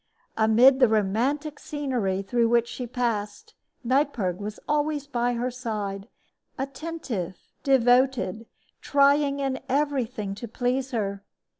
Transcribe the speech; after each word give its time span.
Amid 0.35 0.79
the 0.79 0.87
romantic 0.87 1.59
scenery 1.59 2.23
through 2.23 2.49
which 2.49 2.67
she 2.67 2.87
passed 2.87 3.53
Neipperg 3.83 4.37
was 4.39 4.59
always 4.67 5.05
by 5.05 5.33
her 5.33 5.51
side, 5.51 6.09
attentive, 6.57 7.37
devoted, 7.61 8.47
trying 8.81 9.39
in 9.39 9.59
everything 9.69 10.33
to 10.33 10.47
please 10.47 10.89
her. 10.89 11.23